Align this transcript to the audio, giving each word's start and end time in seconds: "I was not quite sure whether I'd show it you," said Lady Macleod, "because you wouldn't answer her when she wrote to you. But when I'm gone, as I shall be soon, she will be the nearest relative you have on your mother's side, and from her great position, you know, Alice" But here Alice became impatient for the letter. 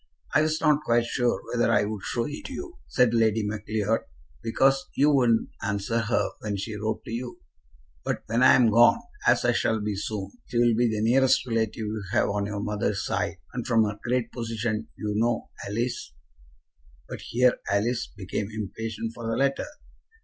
"I 0.33 0.41
was 0.41 0.59
not 0.59 0.83
quite 0.83 1.05
sure 1.05 1.43
whether 1.53 1.71
I'd 1.71 1.85
show 2.01 2.25
it 2.25 2.49
you," 2.49 2.79
said 2.87 3.13
Lady 3.13 3.45
Macleod, 3.45 3.99
"because 4.41 4.87
you 4.95 5.11
wouldn't 5.11 5.49
answer 5.61 5.99
her 5.99 6.29
when 6.39 6.57
she 6.57 6.75
wrote 6.75 7.05
to 7.05 7.11
you. 7.11 7.39
But 8.03 8.23
when 8.25 8.41
I'm 8.41 8.71
gone, 8.71 8.99
as 9.27 9.45
I 9.45 9.51
shall 9.51 9.79
be 9.79 9.95
soon, 9.95 10.31
she 10.47 10.57
will 10.57 10.73
be 10.73 10.87
the 10.89 11.03
nearest 11.03 11.45
relative 11.45 11.75
you 11.75 12.03
have 12.13 12.29
on 12.29 12.47
your 12.47 12.61
mother's 12.63 13.05
side, 13.05 13.37
and 13.53 13.67
from 13.67 13.83
her 13.83 13.99
great 14.03 14.31
position, 14.31 14.87
you 14.97 15.13
know, 15.15 15.51
Alice" 15.67 16.13
But 17.07 17.21
here 17.21 17.59
Alice 17.71 18.07
became 18.17 18.49
impatient 18.49 19.11
for 19.13 19.27
the 19.27 19.37
letter. 19.37 19.67